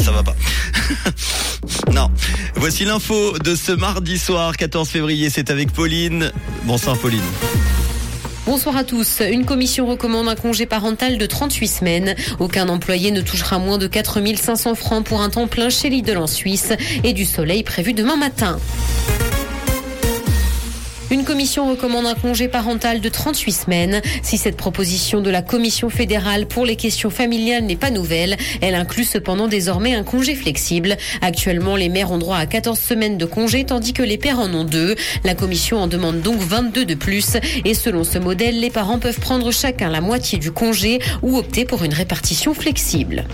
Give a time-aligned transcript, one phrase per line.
[0.00, 0.34] ça va pas.
[1.92, 2.10] non.
[2.54, 5.28] Voici l'info de ce mardi soir, 14 février.
[5.30, 6.32] C'est avec Pauline.
[6.64, 7.20] Bonsoir Pauline.
[8.46, 9.20] Bonsoir à tous.
[9.20, 12.14] Une commission recommande un congé parental de 38 semaines.
[12.38, 16.26] Aucun employé ne touchera moins de 4500 francs pour un temps plein chez Lidl en
[16.26, 16.72] Suisse
[17.02, 18.58] et du soleil prévu demain matin.
[21.10, 24.02] Une commission recommande un congé parental de 38 semaines.
[24.22, 28.74] Si cette proposition de la Commission fédérale pour les questions familiales n'est pas nouvelle, elle
[28.74, 30.96] inclut cependant désormais un congé flexible.
[31.20, 34.52] Actuellement, les mères ont droit à 14 semaines de congé tandis que les pères en
[34.54, 34.96] ont deux.
[35.24, 37.36] La Commission en demande donc 22 de plus.
[37.66, 41.66] Et selon ce modèle, les parents peuvent prendre chacun la moitié du congé ou opter
[41.66, 43.24] pour une répartition flexible.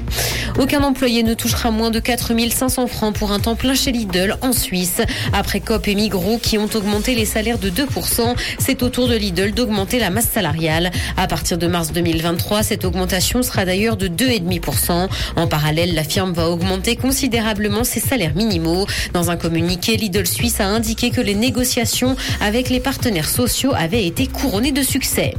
[0.58, 4.52] Aucun employé ne touchera moins de 4500 francs pour un temps plein chez Lidl en
[4.52, 5.00] Suisse.
[5.32, 9.14] Après COP et Migros qui ont augmenté les salaires de 2%, c'est au tour de
[9.14, 10.90] Lidl d'augmenter la masse salariale.
[11.16, 15.08] À partir de mars 2023, cette augmentation sera d'ailleurs de 2,5%.
[15.36, 18.86] En parallèle, la firme va augmenter considérablement ses salaires minimaux.
[19.12, 24.06] Dans un communiqué, Lidl Suisse a indiqué que les négociations avec les partenaires sociaux avaient
[24.06, 25.34] été couronnées de succès.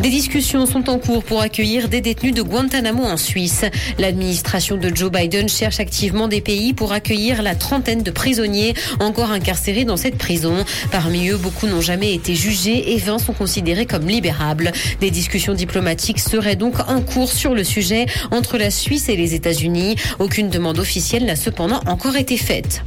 [0.00, 3.64] Des discussions sont en cours pour accueillir des détenus de Guantanamo en Suisse.
[3.98, 9.30] L'administration de Joe Biden cherche activement des pays pour accueillir la trentaine de prisonniers encore
[9.30, 10.64] incarcérés dans cette prison.
[10.90, 14.72] Parmi eux, beaucoup n'ont jamais été jugés et 20 sont considérés comme libérables.
[15.00, 19.34] Des discussions diplomatiques seraient donc en cours sur le sujet entre la Suisse et les
[19.34, 19.96] États-Unis.
[20.18, 22.82] Aucune demande officielle n'a cependant encore été faite.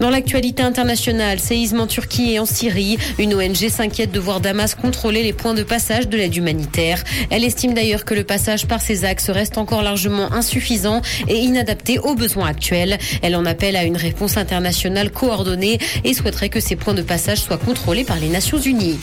[0.00, 4.74] Dans l'actualité internationale, séisme en Turquie et en Syrie, une ONG s'inquiète de voir Damas
[4.74, 7.02] contrôler les points de passage de l'aide humanitaire.
[7.30, 11.98] Elle estime d'ailleurs que le passage par ces axes reste encore largement insuffisant et inadapté
[12.00, 12.98] aux besoins actuels.
[13.22, 17.38] Elle en appelle à une réponse internationale coordonnée et souhaiterait que ces points de passage
[17.38, 18.98] soient contrôlés par les Nations Unies.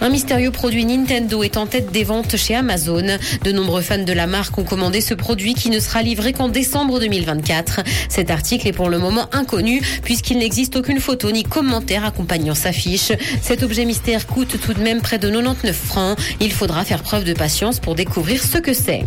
[0.00, 3.18] Un mystérieux produit Nintendo est en tête des ventes chez Amazon.
[3.42, 6.48] De nombreux fans de la marque ont commandé ce produit qui ne sera livré qu'en
[6.48, 7.80] décembre 2024.
[8.08, 12.70] Cet article est pour le moment inconnu puisqu'il n'existe aucune photo ni commentaire accompagnant sa
[12.70, 13.10] fiche.
[13.42, 16.16] Cet objet mystère coûte tout de même près de 99 francs.
[16.38, 19.04] Il faudra faire preuve de patience pour découvrir ce que c'est.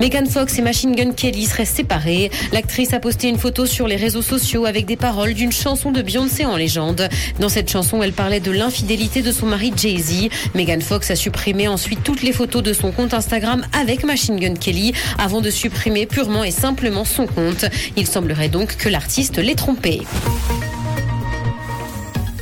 [0.00, 2.30] Megan Fox et Machine Gun Kelly seraient séparés.
[2.52, 6.02] L'actrice a posté une photo sur les réseaux sociaux avec des paroles d'une chanson de
[6.02, 7.08] Beyoncé en légende.
[7.40, 10.28] Dans cette chanson, elle parlait de l'infidélité de son mari Jay-Z.
[10.54, 14.54] Megan Fox a supprimé ensuite toutes les photos de son compte Instagram avec Machine Gun
[14.54, 17.66] Kelly avant de supprimer purement et simplement son compte.
[17.96, 20.02] Il semblerait donc que l'artiste l'ait trompé.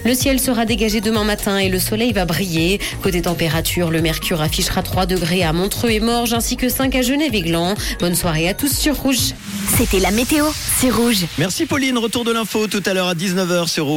[0.04, 2.80] Le ciel sera dégagé demain matin et le soleil va briller.
[3.02, 7.02] Côté température, le mercure affichera 3 degrés à Montreux et Morges ainsi que 5 à
[7.02, 7.74] Genève et Gland.
[8.00, 9.34] Bonne soirée à tous sur Rouge.
[9.76, 10.46] C'était la météo,
[10.78, 11.24] c'est rouge.
[11.38, 11.96] Merci Pauline.
[11.96, 13.86] Retour de l'info tout à l'heure à 19h sur